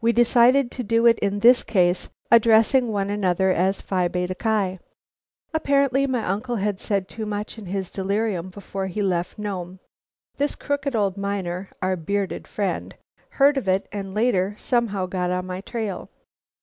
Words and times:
We 0.00 0.10
decided 0.10 0.70
to 0.70 0.82
do 0.82 1.04
it 1.04 1.18
in 1.18 1.40
this 1.40 1.62
case, 1.62 2.08
addressing 2.30 2.88
one 2.88 3.10
another 3.10 3.50
as 3.50 3.82
Phi 3.82 4.08
Beta 4.08 4.34
Ki. 4.34 4.78
"Apparently 5.52 6.06
my 6.06 6.24
uncle 6.24 6.56
had 6.56 6.80
said 6.80 7.08
too 7.10 7.26
much 7.26 7.58
in 7.58 7.66
his 7.66 7.90
delirium 7.90 8.48
before 8.48 8.86
he 8.86 9.02
left 9.02 9.38
Nome. 9.38 9.78
This 10.38 10.54
crooked 10.56 10.96
old 10.96 11.18
miner, 11.18 11.68
our 11.82 11.94
bearded 11.94 12.48
friend, 12.48 12.94
heard 13.32 13.58
it, 13.68 13.86
and 13.92 14.14
later, 14.14 14.54
somehow, 14.56 15.04
got 15.04 15.30
on 15.30 15.44
my 15.44 15.60
trail. 15.60 16.08